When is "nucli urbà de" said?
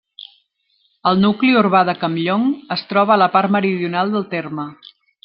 1.25-1.95